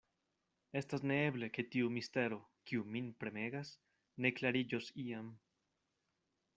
Estas 0.79 1.03
neeble, 1.11 1.49
ke 1.57 1.65
tiu 1.75 1.91
mistero, 1.97 2.39
kiu 2.71 2.87
min 2.95 3.13
premegas, 3.25 3.75
ne 4.25 4.33
klariĝos 4.41 4.93
iam. 5.07 5.33